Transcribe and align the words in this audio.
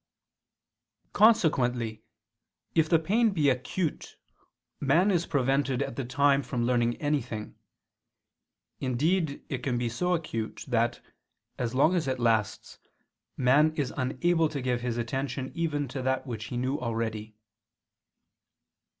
Consequently 1.13 2.03
if 2.73 2.89
the 2.89 2.97
pain 2.97 3.29
be 3.29 3.51
acute, 3.51 4.15
man 4.79 5.11
is 5.11 5.27
prevented 5.27 5.83
at 5.83 5.95
the 5.95 6.03
time 6.03 6.41
from 6.41 6.65
learning 6.65 6.95
anything: 6.95 7.55
indeed 8.79 9.45
it 9.47 9.59
can 9.59 9.77
be 9.77 9.89
so 9.89 10.15
acute, 10.15 10.65
that, 10.67 11.01
as 11.59 11.75
long 11.75 11.93
as 11.93 12.07
it 12.07 12.17
lasts, 12.19 12.79
a 13.37 13.41
man 13.43 13.75
is 13.75 13.93
unable 13.95 14.49
to 14.49 14.59
give 14.59 14.81
his 14.81 14.97
attention 14.97 15.51
even 15.53 15.87
to 15.87 16.01
that 16.01 16.25
which 16.25 16.45
he 16.45 16.57
knew 16.57 16.79
already. 16.81 17.35